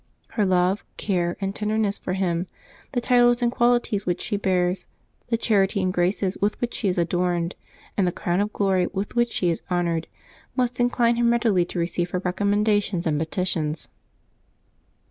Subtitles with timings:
[0.29, 2.47] Her love, care, and tenderness for Him,
[2.93, 4.87] the title and qualities which she bears,
[5.27, 7.53] the charity and graces with which she is adorned,
[7.95, 10.07] and the crown of glory with which she is honored,
[10.55, 13.89] must incline Him readily to receive her recommendations and petitions.